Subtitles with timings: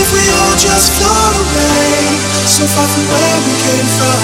[0.00, 2.16] if we all just float away,
[2.48, 4.20] so far from where we came from,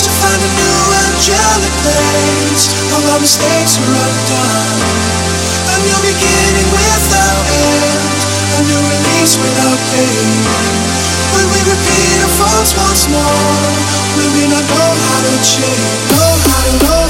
[0.00, 4.80] to find a new angelic place, all our mistakes are undone.
[5.68, 8.20] A new beginning without end,
[8.56, 10.32] a new release without pain.
[11.36, 13.60] When we repeat our faults once more,
[14.16, 15.92] will we not know how to change?
[16.08, 17.03] Know how to know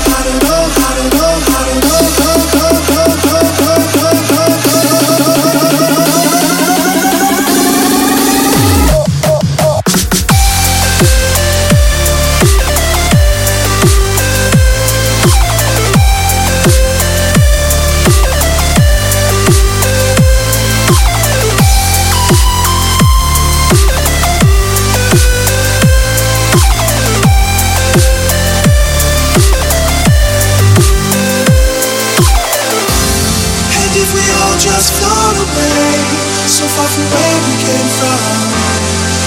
[34.55, 35.99] all just float away,
[36.47, 38.47] so far from where we came from,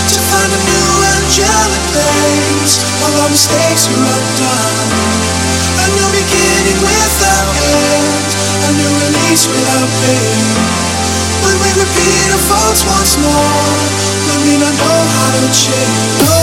[0.07, 4.91] to find a new angelic place, all our mistakes are undone.
[5.83, 10.47] A new beginning without end, a new release without pain.
[11.43, 13.75] When we repeat our faults once more,
[14.31, 16.36] will we not know how to change?